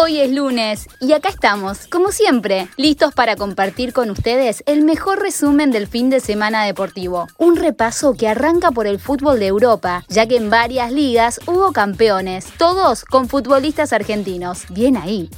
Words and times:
Hoy 0.00 0.20
es 0.20 0.30
lunes 0.30 0.86
y 1.00 1.12
acá 1.12 1.28
estamos, 1.28 1.88
como 1.88 2.12
siempre, 2.12 2.68
listos 2.76 3.12
para 3.12 3.34
compartir 3.34 3.92
con 3.92 4.10
ustedes 4.10 4.62
el 4.66 4.82
mejor 4.82 5.20
resumen 5.20 5.72
del 5.72 5.88
fin 5.88 6.08
de 6.08 6.20
semana 6.20 6.64
deportivo. 6.64 7.26
Un 7.36 7.56
repaso 7.56 8.14
que 8.14 8.28
arranca 8.28 8.70
por 8.70 8.86
el 8.86 9.00
fútbol 9.00 9.40
de 9.40 9.48
Europa, 9.48 10.04
ya 10.08 10.28
que 10.28 10.36
en 10.36 10.50
varias 10.50 10.92
ligas 10.92 11.40
hubo 11.46 11.72
campeones, 11.72 12.46
todos 12.58 13.04
con 13.04 13.28
futbolistas 13.28 13.92
argentinos. 13.92 14.66
Bien 14.70 14.96
ahí. 14.96 15.30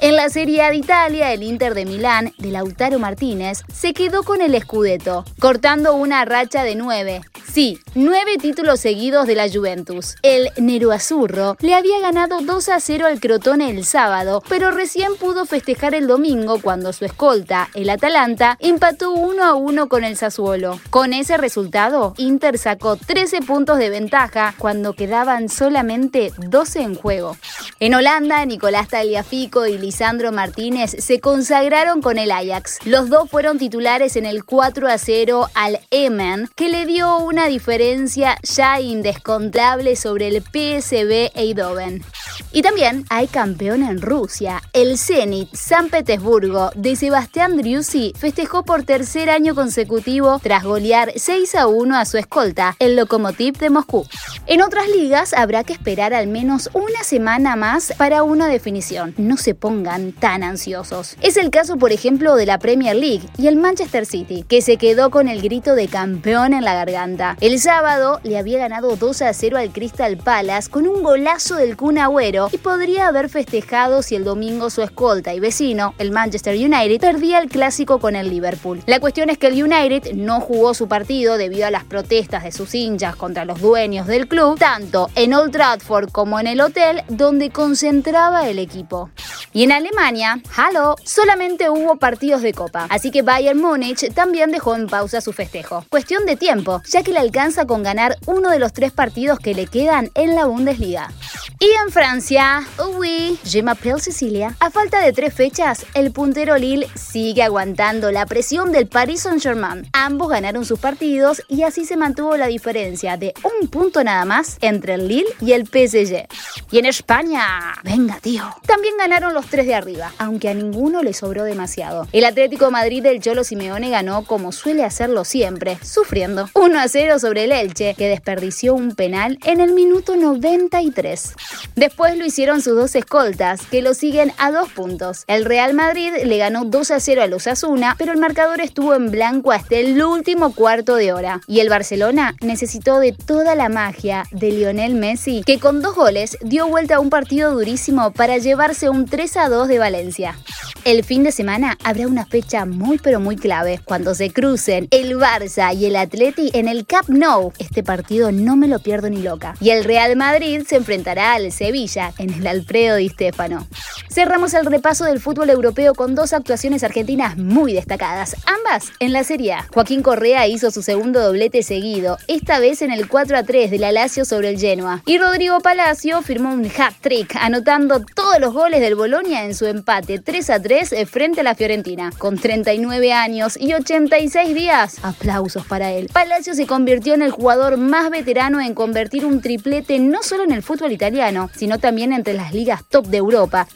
En 0.00 0.16
la 0.16 0.28
Serie 0.30 0.62
A 0.62 0.70
de 0.70 0.78
Italia, 0.78 1.32
el 1.32 1.44
Inter 1.44 1.74
de 1.74 1.86
Milán, 1.86 2.32
de 2.38 2.50
Lautaro 2.50 2.98
Martínez, 2.98 3.62
se 3.72 3.94
quedó 3.94 4.24
con 4.24 4.42
el 4.42 4.60
Scudetto, 4.60 5.24
cortando 5.38 5.94
una 5.94 6.24
racha 6.24 6.64
de 6.64 6.74
nueve. 6.74 7.20
Sí, 7.58 7.80
nueve 7.96 8.38
títulos 8.40 8.78
seguidos 8.78 9.26
de 9.26 9.34
la 9.34 9.50
Juventus. 9.50 10.14
El 10.22 10.50
Neroazurro 10.58 11.56
le 11.58 11.74
había 11.74 11.98
ganado 11.98 12.38
2 12.40 12.68
a 12.68 12.78
0 12.78 13.06
al 13.08 13.18
Crotone 13.18 13.68
el 13.68 13.84
sábado, 13.84 14.44
pero 14.48 14.70
recién 14.70 15.16
pudo 15.16 15.44
festejar 15.44 15.96
el 15.96 16.06
domingo 16.06 16.60
cuando 16.62 16.92
su 16.92 17.04
escolta, 17.04 17.68
el 17.74 17.90
Atalanta, 17.90 18.56
empató 18.60 19.10
1 19.10 19.42
a 19.42 19.54
1 19.54 19.88
con 19.88 20.04
el 20.04 20.16
Sassuolo. 20.16 20.78
Con 20.90 21.12
ese 21.12 21.36
resultado, 21.36 22.14
Inter 22.16 22.58
sacó 22.58 22.94
13 22.94 23.42
puntos 23.42 23.78
de 23.78 23.90
ventaja 23.90 24.54
cuando 24.56 24.92
quedaban 24.92 25.48
solamente 25.48 26.32
12 26.38 26.82
en 26.82 26.94
juego. 26.94 27.36
En 27.80 27.92
Holanda, 27.92 28.46
Nicolás 28.46 28.86
Tagliafico 28.86 29.66
y 29.66 29.78
Lisandro 29.78 30.30
Martínez 30.30 30.94
se 31.00 31.18
consagraron 31.18 32.02
con 32.02 32.18
el 32.18 32.30
Ajax. 32.30 32.78
Los 32.84 33.10
dos 33.10 33.28
fueron 33.28 33.58
titulares 33.58 34.14
en 34.14 34.26
el 34.26 34.44
4 34.44 34.86
a 34.86 34.96
0 34.96 35.50
al 35.54 35.80
Emen, 35.90 36.48
que 36.54 36.68
le 36.68 36.86
dio 36.86 37.18
una 37.18 37.47
diferencia 37.48 38.38
ya 38.42 38.80
indescontable 38.80 39.96
sobre 39.96 40.28
el 40.28 40.42
PSV 40.42 41.32
Eindhoven. 41.34 42.04
Y 42.52 42.62
también 42.62 43.04
hay 43.10 43.26
campeón 43.26 43.82
en 43.82 44.00
Rusia. 44.00 44.62
El 44.72 44.96
Zenit 44.96 45.52
San 45.54 45.90
Petersburgo 45.90 46.70
de 46.76 46.94
Sebastián 46.96 47.56
Driussi 47.56 48.12
festejó 48.16 48.64
por 48.64 48.84
tercer 48.84 49.30
año 49.30 49.54
consecutivo 49.54 50.38
tras 50.42 50.64
golear 50.64 51.12
6 51.16 51.54
a 51.56 51.66
1 51.66 51.98
a 51.98 52.04
su 52.04 52.18
escolta, 52.18 52.76
el 52.78 52.96
Lokomotiv 52.96 53.58
de 53.58 53.70
Moscú. 53.70 54.06
En 54.50 54.62
otras 54.62 54.88
ligas 54.88 55.34
habrá 55.34 55.62
que 55.62 55.74
esperar 55.74 56.14
al 56.14 56.26
menos 56.26 56.70
una 56.72 57.04
semana 57.04 57.54
más 57.54 57.92
para 57.98 58.22
una 58.22 58.48
definición. 58.48 59.12
No 59.18 59.36
se 59.36 59.54
pongan 59.54 60.12
tan 60.12 60.42
ansiosos. 60.42 61.18
Es 61.20 61.36
el 61.36 61.50
caso, 61.50 61.76
por 61.76 61.92
ejemplo, 61.92 62.34
de 62.34 62.46
la 62.46 62.58
Premier 62.58 62.96
League 62.96 63.28
y 63.36 63.48
el 63.48 63.56
Manchester 63.56 64.06
City, 64.06 64.46
que 64.48 64.62
se 64.62 64.78
quedó 64.78 65.10
con 65.10 65.28
el 65.28 65.42
grito 65.42 65.74
de 65.74 65.86
campeón 65.86 66.54
en 66.54 66.64
la 66.64 66.72
garganta. 66.72 67.36
El 67.42 67.60
sábado 67.60 68.20
le 68.22 68.38
había 68.38 68.58
ganado 68.58 68.96
2 68.96 69.20
a 69.20 69.34
0 69.34 69.58
al 69.58 69.70
Crystal 69.70 70.16
Palace 70.16 70.70
con 70.70 70.88
un 70.88 71.02
golazo 71.02 71.56
del 71.56 71.76
Kun 71.76 71.98
Agüero 71.98 72.48
y 72.50 72.56
podría 72.56 73.08
haber 73.08 73.28
festejado 73.28 74.00
si 74.00 74.16
el 74.16 74.24
domingo 74.24 74.70
su 74.70 74.80
escolta 74.80 75.34
y 75.34 75.40
vecino, 75.40 75.92
el 75.98 76.10
Manchester 76.10 76.54
United, 76.54 77.00
perdía 77.02 77.40
el 77.40 77.50
clásico 77.50 77.98
con 77.98 78.16
el 78.16 78.30
Liverpool. 78.30 78.80
La 78.86 78.98
cuestión 78.98 79.28
es 79.28 79.36
que 79.36 79.48
el 79.48 79.62
United 79.62 80.14
no 80.14 80.40
jugó 80.40 80.72
su 80.72 80.88
partido 80.88 81.36
debido 81.36 81.66
a 81.66 81.70
las 81.70 81.84
protestas 81.84 82.44
de 82.44 82.52
sus 82.52 82.74
hinchas 82.74 83.14
contra 83.14 83.44
los 83.44 83.60
dueños 83.60 84.06
del 84.06 84.26
club, 84.26 84.37
tanto 84.38 85.10
en 85.16 85.34
Old 85.34 85.50
Trafford 85.50 86.10
como 86.12 86.38
en 86.38 86.46
el 86.46 86.60
hotel 86.60 87.02
donde 87.08 87.50
concentraba 87.50 88.48
el 88.48 88.60
equipo. 88.60 89.10
Y 89.52 89.64
en 89.64 89.72
Alemania, 89.72 90.40
halo, 90.56 90.94
solamente 91.04 91.70
hubo 91.70 91.96
partidos 91.96 92.42
de 92.42 92.52
copa, 92.52 92.86
así 92.90 93.10
que 93.10 93.22
Bayern 93.22 93.60
Múnich 93.60 94.12
también 94.14 94.52
dejó 94.52 94.76
en 94.76 94.86
pausa 94.86 95.20
su 95.20 95.32
festejo. 95.32 95.84
Cuestión 95.88 96.24
de 96.24 96.36
tiempo, 96.36 96.82
ya 96.88 97.02
que 97.02 97.10
le 97.10 97.18
alcanza 97.18 97.66
con 97.66 97.82
ganar 97.82 98.16
uno 98.26 98.50
de 98.50 98.60
los 98.60 98.72
tres 98.72 98.92
partidos 98.92 99.40
que 99.40 99.54
le 99.54 99.66
quedan 99.66 100.10
en 100.14 100.36
la 100.36 100.44
Bundesliga. 100.44 101.10
Y 101.58 101.70
en 101.84 101.90
Francia, 101.90 102.62
oui, 102.96 103.36
je 103.44 103.62
m'appelle 103.62 103.98
Sicilia. 104.00 104.54
A 104.60 104.70
falta 104.70 105.00
de 105.00 105.12
tres 105.12 105.34
fechas, 105.34 105.84
el 105.94 106.12
puntero 106.12 106.56
Lille 106.56 106.86
sigue 106.94 107.42
aguantando 107.42 108.12
la 108.12 108.26
presión 108.26 108.70
del 108.70 108.86
Paris 108.86 109.22
Saint-Germain. 109.22 109.88
Ambos 109.92 110.28
ganaron 110.28 110.64
sus 110.64 110.78
partidos 110.78 111.42
y 111.48 111.62
así 111.62 111.84
se 111.84 111.96
mantuvo 111.96 112.36
la 112.36 112.46
diferencia 112.46 113.16
de 113.16 113.34
un 113.42 113.66
punto 113.68 114.04
nada 114.04 114.24
más 114.24 114.27
entre 114.60 114.94
el 114.94 115.08
Lille 115.08 115.34
y 115.40 115.52
el 115.52 115.66
PSG. 115.66 116.26
Y 116.70 116.78
en 116.78 116.86
España, 116.86 117.74
venga 117.82 118.18
tío, 118.20 118.44
también 118.66 118.94
ganaron 118.98 119.34
los 119.34 119.46
tres 119.46 119.66
de 119.66 119.74
arriba, 119.74 120.12
aunque 120.18 120.48
a 120.48 120.54
ninguno 120.54 121.02
le 121.02 121.12
sobró 121.12 121.44
demasiado. 121.44 122.06
El 122.12 122.24
Atlético 122.24 122.70
Madrid 122.70 123.02
del 123.02 123.20
Cholo 123.20 123.44
Simeone 123.44 123.90
ganó 123.90 124.24
como 124.24 124.52
suele 124.52 124.84
hacerlo 124.84 125.24
siempre, 125.24 125.78
sufriendo 125.82 126.48
1 126.54 126.78
a 126.78 126.88
0 126.88 127.18
sobre 127.18 127.44
el 127.44 127.52
Elche, 127.52 127.94
que 127.94 128.08
desperdició 128.08 128.74
un 128.74 128.94
penal 128.94 129.38
en 129.44 129.60
el 129.60 129.72
minuto 129.72 130.16
93. 130.16 131.34
Después 131.76 132.16
lo 132.16 132.26
hicieron 132.26 132.62
sus 132.62 132.76
dos 132.76 132.94
escoltas, 132.94 133.62
que 133.70 133.82
lo 133.82 133.94
siguen 133.94 134.32
a 134.38 134.50
dos 134.50 134.70
puntos. 134.70 135.24
El 135.26 135.44
Real 135.44 135.74
Madrid 135.74 136.12
le 136.24 136.38
ganó 136.38 136.64
2 136.64 136.90
a 136.90 137.00
0 137.00 137.22
a 137.22 137.26
los 137.26 137.46
Asuna, 137.46 137.94
pero 137.98 138.12
el 138.12 138.18
marcador 138.18 138.60
estuvo 138.60 138.94
en 138.94 139.10
blanco 139.10 139.52
hasta 139.52 139.76
el 139.76 140.02
último 140.02 140.54
cuarto 140.54 140.96
de 140.96 141.12
hora. 141.12 141.40
Y 141.46 141.60
el 141.60 141.68
Barcelona 141.68 142.34
necesitó 142.40 142.98
de 142.98 143.12
toda 143.12 143.54
la 143.54 143.68
magia 143.68 144.17
de 144.30 144.50
Lionel 144.50 144.94
Messi, 144.94 145.42
que 145.44 145.58
con 145.58 145.82
dos 145.82 145.94
goles 145.94 146.36
dio 146.42 146.66
vuelta 146.68 146.96
a 146.96 147.00
un 147.00 147.10
partido 147.10 147.52
durísimo 147.52 148.12
para 148.12 148.38
llevarse 148.38 148.88
un 148.88 149.06
3 149.06 149.36
a 149.36 149.48
2 149.48 149.68
de 149.68 149.78
Valencia. 149.78 150.38
El 150.84 151.04
fin 151.04 151.22
de 151.22 151.32
semana 151.32 151.76
habrá 151.84 152.06
una 152.06 152.24
fecha 152.24 152.64
muy 152.64 152.98
pero 152.98 153.20
muy 153.20 153.36
clave 153.36 153.80
cuando 153.84 154.14
se 154.14 154.30
crucen 154.30 154.88
el 154.90 155.16
Barça 155.18 155.74
y 155.76 155.86
el 155.86 155.96
Atleti 155.96 156.50
en 156.54 156.68
el 156.68 156.86
Camp 156.86 157.08
Nou. 157.08 157.52
Este 157.58 157.82
partido 157.82 158.32
no 158.32 158.56
me 158.56 158.68
lo 158.68 158.78
pierdo 158.78 159.10
ni 159.10 159.22
loca. 159.22 159.54
Y 159.60 159.70
el 159.70 159.84
Real 159.84 160.16
Madrid 160.16 160.62
se 160.66 160.76
enfrentará 160.76 161.34
al 161.34 161.52
Sevilla 161.52 162.12
en 162.18 162.32
el 162.32 162.46
Alfredo 162.46 162.96
Di 162.96 163.08
Stefano. 163.08 163.66
Cerramos 164.10 164.54
el 164.54 164.66
repaso 164.66 165.04
del 165.04 165.20
fútbol 165.20 165.50
europeo 165.50 165.94
con 165.94 166.14
dos 166.14 166.32
actuaciones 166.32 166.82
argentinas 166.84 167.36
muy 167.36 167.72
destacadas, 167.72 168.36
ambas 168.46 168.90
en 169.00 169.12
la 169.12 169.24
Serie 169.24 169.52
A. 169.52 169.66
Joaquín 169.72 170.02
Correa 170.02 170.46
hizo 170.46 170.70
su 170.70 170.82
segundo 170.82 171.20
doblete 171.20 171.62
seguido, 171.62 172.18
esta 172.28 172.58
vez 172.58 172.82
en 172.82 172.90
el 172.90 173.08
4 173.08 173.36
a 173.36 173.42
3 173.42 173.70
de 173.70 173.78
la 173.78 173.92
Lazio 173.98 174.24
sobre 174.24 174.50
el 174.50 174.60
Genoa. 174.60 175.02
Y 175.06 175.18
Rodrigo 175.18 175.58
Palacio 175.58 176.22
firmó 176.22 176.52
un 176.52 176.64
hat-trick, 176.66 177.34
anotando 177.34 178.00
todos 178.14 178.38
los 178.38 178.54
goles 178.54 178.80
del 178.80 178.94
Bolonia 178.94 179.44
en 179.44 179.56
su 179.56 179.66
empate 179.66 180.20
3 180.20 180.50
a 180.50 180.62
3 180.62 180.92
eh, 180.92 181.04
frente 181.04 181.40
a 181.40 181.42
la 181.42 181.56
Fiorentina. 181.56 182.12
Con 182.16 182.38
39 182.38 183.12
años 183.12 183.56
y 183.60 183.74
86 183.74 184.54
días, 184.54 184.98
aplausos 185.02 185.66
para 185.66 185.90
él. 185.90 186.08
Palacio 186.12 186.54
se 186.54 186.68
convirtió 186.68 187.12
en 187.14 187.22
el 187.22 187.32
jugador 187.32 187.76
más 187.76 188.08
veterano 188.10 188.60
en 188.60 188.72
convertir 188.72 189.26
un 189.26 189.40
triplete 189.40 189.98
no 189.98 190.22
solo 190.22 190.44
en 190.44 190.52
el 190.52 190.62
fútbol 190.62 190.92
italiano, 190.92 191.50
sino 191.56 191.80
también 191.80 192.12
entre 192.12 192.34
las 192.34 192.54
ligas 192.54 192.84
top 192.88 193.08
de 193.08 193.16
Europa. 193.16 193.66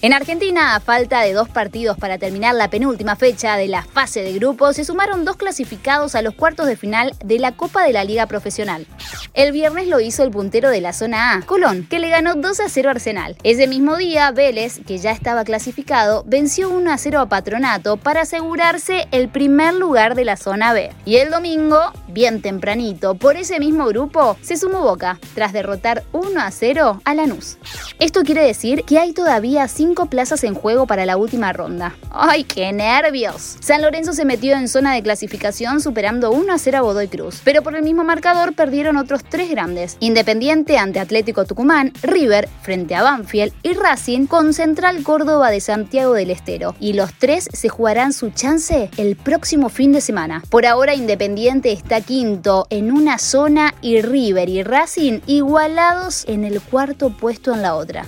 En 0.00 0.12
Argentina, 0.12 0.76
a 0.76 0.80
falta 0.80 1.22
de 1.22 1.32
dos 1.32 1.48
partidos 1.48 1.98
para 1.98 2.18
terminar 2.18 2.54
la 2.54 2.70
penúltima 2.70 3.16
fecha 3.16 3.56
de 3.56 3.66
la 3.66 3.82
fase 3.82 4.22
de 4.22 4.32
grupos, 4.34 4.76
se 4.76 4.84
sumaron 4.84 5.24
dos 5.24 5.36
clasificados 5.36 6.14
a 6.14 6.22
los 6.22 6.34
cuartos 6.34 6.68
de 6.68 6.76
final 6.76 7.16
de 7.24 7.40
la 7.40 7.50
Copa 7.50 7.82
de 7.82 7.92
la 7.92 8.04
Liga 8.04 8.26
Profesional. 8.26 8.86
El 9.34 9.50
viernes 9.50 9.71
lo 9.80 10.00
hizo 10.00 10.22
el 10.22 10.30
puntero 10.30 10.70
de 10.70 10.80
la 10.80 10.92
zona 10.92 11.34
A, 11.34 11.42
Colón, 11.42 11.86
que 11.88 11.98
le 11.98 12.08
ganó 12.08 12.34
2 12.34 12.60
a 12.60 12.68
0 12.68 12.88
a 12.88 12.92
Arsenal. 12.92 13.36
Ese 13.42 13.66
mismo 13.66 13.96
día, 13.96 14.30
Vélez, 14.30 14.80
que 14.86 14.98
ya 14.98 15.10
estaba 15.10 15.44
clasificado, 15.44 16.24
venció 16.26 16.70
1 16.70 16.92
a 16.92 16.98
0 16.98 17.20
a 17.20 17.28
Patronato 17.28 17.96
para 17.96 18.22
asegurarse 18.22 19.08
el 19.10 19.28
primer 19.28 19.74
lugar 19.74 20.14
de 20.14 20.24
la 20.24 20.36
zona 20.36 20.72
B. 20.72 20.92
Y 21.04 21.16
el 21.16 21.30
domingo, 21.30 21.78
bien 22.08 22.42
tempranito, 22.42 23.14
por 23.14 23.36
ese 23.36 23.58
mismo 23.58 23.86
grupo, 23.86 24.36
se 24.42 24.56
sumó 24.56 24.82
Boca, 24.82 25.18
tras 25.34 25.52
derrotar 25.52 26.04
1 26.12 26.40
a 26.40 26.50
0 26.50 27.00
a 27.04 27.14
Lanús. 27.14 27.56
Esto 27.98 28.22
quiere 28.22 28.44
decir 28.44 28.84
que 28.84 28.98
hay 28.98 29.12
todavía 29.12 29.66
5 29.68 30.06
plazas 30.06 30.44
en 30.44 30.54
juego 30.54 30.86
para 30.86 31.06
la 31.06 31.16
última 31.16 31.52
ronda. 31.52 31.94
¡Ay, 32.10 32.44
qué 32.44 32.72
nervios! 32.72 33.56
San 33.60 33.80
Lorenzo 33.80 34.12
se 34.12 34.24
metió 34.24 34.54
en 34.54 34.68
zona 34.68 34.94
de 34.94 35.02
clasificación 35.02 35.80
superando 35.80 36.30
1 36.30 36.52
a 36.52 36.58
0 36.58 36.78
a 36.78 36.80
Godoy 36.82 37.08
Cruz, 37.08 37.40
pero 37.42 37.62
por 37.62 37.74
el 37.74 37.82
mismo 37.82 38.04
marcador 38.04 38.54
perdieron 38.54 38.96
otros 38.96 39.22
tres 39.24 39.48
grandes. 39.48 39.61
Independiente 40.00 40.76
ante 40.76 40.98
Atlético 40.98 41.44
Tucumán, 41.44 41.92
River 42.02 42.48
frente 42.62 42.94
a 42.94 43.02
Banfield 43.02 43.52
y 43.62 43.74
Racing 43.74 44.26
con 44.26 44.52
Central 44.52 45.02
Córdoba 45.04 45.50
de 45.50 45.60
Santiago 45.60 46.14
del 46.14 46.30
Estero. 46.30 46.74
Y 46.80 46.94
los 46.94 47.12
tres 47.14 47.48
se 47.52 47.68
jugarán 47.68 48.12
su 48.12 48.30
chance 48.30 48.90
el 48.96 49.14
próximo 49.16 49.68
fin 49.68 49.92
de 49.92 50.00
semana. 50.00 50.42
Por 50.50 50.66
ahora 50.66 50.94
Independiente 50.94 51.72
está 51.72 52.00
quinto 52.00 52.66
en 52.70 52.90
una 52.90 53.18
zona 53.18 53.74
y 53.80 54.02
River 54.02 54.48
y 54.48 54.62
Racing 54.62 55.20
igualados 55.26 56.24
en 56.26 56.44
el 56.44 56.60
cuarto 56.60 57.10
puesto 57.10 57.54
en 57.54 57.62
la 57.62 57.74
otra. 57.74 58.06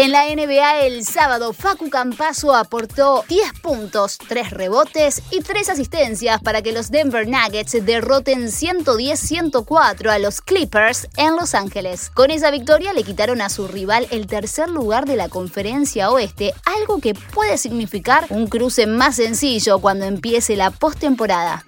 En 0.00 0.12
la 0.12 0.24
NBA 0.34 0.86
el 0.86 1.04
sábado, 1.04 1.52
Facu 1.52 1.90
Campaso 1.90 2.56
aportó 2.56 3.22
10 3.28 3.60
puntos, 3.60 4.16
3 4.16 4.48
rebotes 4.48 5.22
y 5.30 5.40
3 5.40 5.68
asistencias 5.68 6.40
para 6.40 6.62
que 6.62 6.72
los 6.72 6.90
Denver 6.90 7.28
Nuggets 7.28 7.84
derroten 7.84 8.46
110-104 8.46 10.08
a 10.08 10.18
los 10.18 10.40
Clippers 10.40 11.06
en 11.18 11.36
Los 11.36 11.54
Ángeles. 11.54 12.08
Con 12.08 12.30
esa 12.30 12.50
victoria 12.50 12.94
le 12.94 13.02
quitaron 13.02 13.42
a 13.42 13.50
su 13.50 13.68
rival 13.68 14.08
el 14.10 14.26
tercer 14.26 14.70
lugar 14.70 15.04
de 15.04 15.16
la 15.16 15.28
conferencia 15.28 16.10
oeste, 16.10 16.54
algo 16.64 16.98
que 17.02 17.12
puede 17.12 17.58
significar 17.58 18.24
un 18.30 18.46
cruce 18.46 18.86
más 18.86 19.16
sencillo 19.16 19.80
cuando 19.80 20.06
empiece 20.06 20.56
la 20.56 20.70
postemporada. 20.70 21.66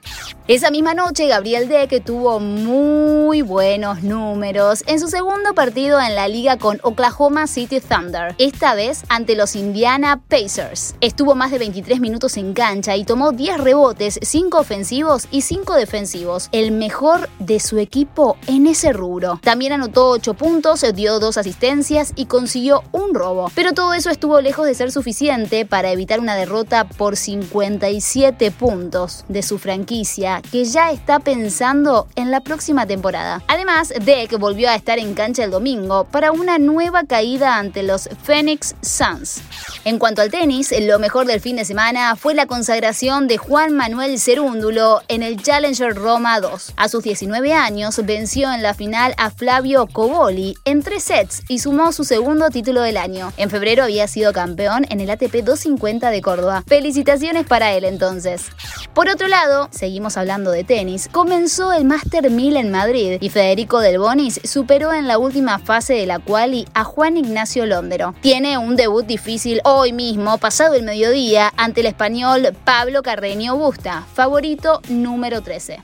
Esa 0.52 0.70
misma 0.70 0.92
noche, 0.92 1.28
Gabriel 1.28 1.66
Deck 1.66 2.04
tuvo 2.04 2.38
muy 2.38 3.40
buenos 3.40 4.02
números 4.02 4.84
en 4.86 5.00
su 5.00 5.08
segundo 5.08 5.54
partido 5.54 5.98
en 5.98 6.14
la 6.14 6.28
liga 6.28 6.58
con 6.58 6.78
Oklahoma 6.82 7.46
City 7.46 7.80
Thunder, 7.80 8.34
esta 8.36 8.74
vez 8.74 9.02
ante 9.08 9.34
los 9.34 9.56
Indiana 9.56 10.20
Pacers. 10.28 10.94
Estuvo 11.00 11.34
más 11.34 11.52
de 11.52 11.58
23 11.58 12.00
minutos 12.00 12.36
en 12.36 12.52
cancha 12.52 12.96
y 12.96 13.04
tomó 13.06 13.32
10 13.32 13.62
rebotes, 13.62 14.18
5 14.20 14.58
ofensivos 14.58 15.26
y 15.30 15.40
5 15.40 15.72
defensivos, 15.72 16.50
el 16.52 16.70
mejor 16.70 17.30
de 17.38 17.58
su 17.58 17.78
equipo 17.78 18.36
en 18.46 18.66
ese 18.66 18.92
rubro. 18.92 19.40
También 19.42 19.72
anotó 19.72 20.10
8 20.10 20.34
puntos, 20.34 20.84
dio 20.94 21.18
2 21.18 21.38
asistencias 21.38 22.12
y 22.14 22.26
consiguió 22.26 22.82
un 22.92 23.14
robo. 23.14 23.50
Pero 23.54 23.72
todo 23.72 23.94
eso 23.94 24.10
estuvo 24.10 24.38
lejos 24.42 24.66
de 24.66 24.74
ser 24.74 24.92
suficiente 24.92 25.64
para 25.64 25.92
evitar 25.92 26.20
una 26.20 26.36
derrota 26.36 26.84
por 26.84 27.16
57 27.16 28.50
puntos 28.50 29.24
de 29.28 29.42
su 29.42 29.58
franquicia 29.58 30.41
que 30.50 30.64
ya 30.64 30.90
está 30.90 31.18
pensando 31.20 32.08
en 32.16 32.30
la 32.30 32.40
próxima 32.40 32.86
temporada. 32.86 33.42
Además, 33.48 33.92
Deck 34.04 34.38
volvió 34.38 34.68
a 34.70 34.74
estar 34.74 34.98
en 34.98 35.14
cancha 35.14 35.44
el 35.44 35.50
domingo 35.50 36.04
para 36.04 36.32
una 36.32 36.58
nueva 36.58 37.04
caída 37.04 37.56
ante 37.56 37.82
los 37.82 38.08
Phoenix 38.24 38.74
Suns. 38.82 39.42
En 39.84 39.98
cuanto 39.98 40.22
al 40.22 40.30
tenis, 40.30 40.74
lo 40.80 40.98
mejor 40.98 41.26
del 41.26 41.40
fin 41.40 41.56
de 41.56 41.64
semana 41.64 42.16
fue 42.16 42.34
la 42.34 42.46
consagración 42.46 43.28
de 43.28 43.36
Juan 43.36 43.74
Manuel 43.74 44.18
Cerúndulo 44.18 45.02
en 45.08 45.22
el 45.22 45.42
Challenger 45.42 45.94
Roma 45.94 46.40
2. 46.40 46.74
A 46.76 46.88
sus 46.88 47.02
19 47.02 47.52
años 47.52 48.00
venció 48.04 48.52
en 48.52 48.62
la 48.62 48.74
final 48.74 49.14
a 49.18 49.30
Flavio 49.30 49.86
Coboli 49.86 50.56
en 50.64 50.82
tres 50.82 51.04
sets 51.04 51.42
y 51.48 51.58
sumó 51.58 51.92
su 51.92 52.04
segundo 52.04 52.48
título 52.50 52.80
del 52.82 52.96
año. 52.96 53.32
En 53.36 53.50
febrero 53.50 53.84
había 53.84 54.08
sido 54.08 54.32
campeón 54.32 54.86
en 54.88 55.00
el 55.00 55.10
ATP 55.10 55.44
250 55.44 56.10
de 56.10 56.22
Córdoba. 56.22 56.64
Felicitaciones 56.66 57.46
para 57.46 57.72
él 57.72 57.84
entonces. 57.84 58.46
Por 58.94 59.08
otro 59.08 59.28
lado, 59.28 59.68
seguimos 59.72 60.16
hablando 60.16 60.21
de 60.22 60.62
tenis, 60.62 61.08
comenzó 61.10 61.72
el 61.72 61.84
Master 61.84 62.30
1000 62.30 62.56
en 62.56 62.70
Madrid 62.70 63.18
y 63.20 63.28
Federico 63.28 63.80
Del 63.80 63.98
Bonis 63.98 64.40
superó 64.44 64.92
en 64.92 65.08
la 65.08 65.18
última 65.18 65.58
fase 65.58 65.94
de 65.94 66.06
la 66.06 66.20
quali 66.20 66.64
a 66.74 66.84
Juan 66.84 67.16
Ignacio 67.16 67.66
Londero. 67.66 68.14
Tiene 68.20 68.56
un 68.56 68.76
debut 68.76 69.04
difícil 69.04 69.60
hoy 69.64 69.92
mismo, 69.92 70.38
pasado 70.38 70.74
el 70.74 70.84
mediodía, 70.84 71.52
ante 71.56 71.80
el 71.80 71.86
español 71.86 72.56
Pablo 72.64 73.02
Carreño 73.02 73.56
Busta, 73.56 74.06
favorito 74.14 74.80
número 74.88 75.42
13. 75.42 75.80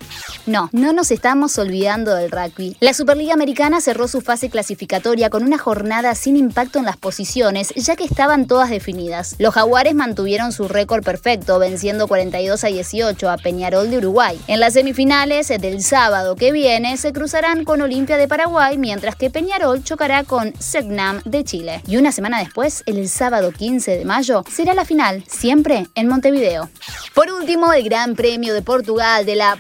No, 0.47 0.71
no 0.73 0.93
nos 0.93 1.11
estamos 1.11 1.59
olvidando 1.59 2.15
del 2.15 2.31
rugby. 2.31 2.77
La 2.81 2.95
Superliga 2.95 3.35
Americana 3.35 3.81
cerró 3.81 4.09
su 4.09 4.21
fase 4.21 4.51
clasificatoria 4.51 5.31
con 5.31 5.43
una 5.43 5.59
jornada 5.59 6.15
sin 6.15 6.37
impacto 6.37 6.79
en 6.79 6.85
las 6.85 6.97
posiciones, 6.97 7.75
ya 7.75 7.97
que 7.97 8.05
estaban 8.05 8.47
todas 8.47 8.71
definidas. 8.71 9.35
Los 9.39 9.55
Jaguares 9.55 9.95
mantuvieron 9.95 10.53
su 10.53 10.69
récord 10.69 11.05
perfecto, 11.05 11.59
venciendo 11.59 12.09
42 12.09 12.65
a 12.65 12.69
18 12.69 13.31
a 13.31 13.37
Peñarol 13.37 13.91
de 13.91 13.99
Uruguay. 13.99 14.28
En 14.47 14.61
las 14.61 14.75
semifinales 14.75 15.49
del 15.49 15.83
sábado 15.83 16.37
que 16.37 16.53
viene 16.53 16.97
se 16.97 17.13
cruzarán 17.13 17.65
con 17.65 17.81
Olimpia 17.81 18.17
de 18.19 18.29
Paraguay, 18.29 18.77
mientras 18.77 19.17
que 19.17 19.31
Peñarol 19.31 19.83
chocará 19.83 20.25
con 20.25 20.53
Segnam 20.61 21.23
de 21.25 21.45
Chile. 21.45 21.83
Y 21.87 21.97
una 21.97 22.13
semana 22.13 22.39
después, 22.39 22.83
el 22.87 23.09
sábado 23.09 23.53
15 23.53 23.97
de 23.97 24.05
mayo, 24.05 24.45
será 24.51 24.75
la 24.75 24.85
final, 24.85 25.25
siempre 25.27 25.87
en 25.95 26.09
Montevideo. 26.09 26.69
Por 27.15 27.31
último, 27.31 27.73
el 27.73 27.85
Gran 27.85 28.17
Premio 28.17 28.53
de 28.53 28.63
Portugal 28.63 29.25
de 29.25 29.37
la 29.37 29.59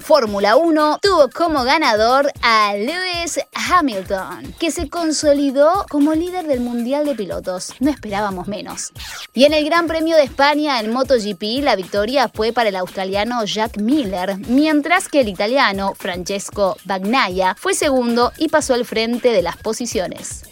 Fórmula 0.00 0.56
1 0.56 0.98
tuvo 1.02 1.28
como 1.30 1.64
ganador 1.64 2.30
a 2.42 2.74
Lewis 2.74 3.40
Hamilton, 3.52 4.54
que 4.58 4.70
se 4.70 4.88
consolidó 4.88 5.86
como 5.88 6.14
líder 6.14 6.46
del 6.46 6.60
Mundial 6.60 7.04
de 7.04 7.14
Pilotos. 7.14 7.72
No 7.80 7.90
esperábamos 7.90 8.46
menos. 8.46 8.92
Y 9.34 9.44
en 9.44 9.54
el 9.54 9.64
Gran 9.64 9.86
Premio 9.86 10.16
de 10.16 10.22
España 10.22 10.78
en 10.80 10.92
MotoGP, 10.92 11.62
la 11.62 11.76
victoria 11.76 12.28
fue 12.28 12.52
para 12.52 12.68
el 12.68 12.76
australiano 12.76 13.39
Jack 13.44 13.78
Miller, 13.78 14.36
mientras 14.48 15.08
que 15.08 15.20
el 15.20 15.28
italiano 15.28 15.94
Francesco 15.98 16.76
Bagnaia 16.84 17.54
fue 17.58 17.74
segundo 17.74 18.32
y 18.38 18.48
pasó 18.48 18.74
al 18.74 18.84
frente 18.84 19.32
de 19.32 19.42
las 19.42 19.56
posiciones. 19.56 20.44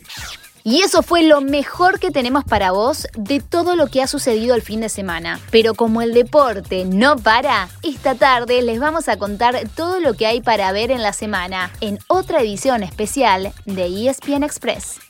Y 0.64 0.82
eso 0.82 1.02
fue 1.02 1.22
lo 1.22 1.40
mejor 1.40 1.98
que 1.98 2.10
tenemos 2.10 2.44
para 2.44 2.72
vos 2.72 3.06
de 3.16 3.40
todo 3.40 3.74
lo 3.74 3.86
que 3.86 4.02
ha 4.02 4.06
sucedido 4.06 4.54
el 4.54 4.60
fin 4.60 4.82
de 4.82 4.90
semana. 4.90 5.40
Pero 5.50 5.72
como 5.72 6.02
el 6.02 6.12
deporte 6.12 6.84
no 6.84 7.16
para, 7.16 7.70
esta 7.82 8.14
tarde 8.16 8.60
les 8.60 8.78
vamos 8.78 9.08
a 9.08 9.16
contar 9.16 9.58
todo 9.74 9.98
lo 9.98 10.12
que 10.12 10.26
hay 10.26 10.42
para 10.42 10.70
ver 10.72 10.90
en 10.90 11.02
la 11.02 11.14
semana 11.14 11.70
en 11.80 11.98
otra 12.06 12.42
edición 12.42 12.82
especial 12.82 13.52
de 13.64 14.10
ESPN 14.10 14.44
Express. 14.44 15.07